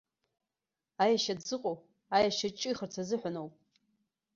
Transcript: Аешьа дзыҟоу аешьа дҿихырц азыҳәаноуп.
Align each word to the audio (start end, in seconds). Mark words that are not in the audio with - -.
Аешьа 1.03 1.33
дзыҟоу 1.39 1.77
аешьа 2.15 2.49
дҿихырц 2.53 2.93
азыҳәаноуп. 3.01 3.53